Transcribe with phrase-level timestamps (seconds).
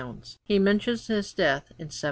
[0.43, 1.89] He mentions his death in 1779.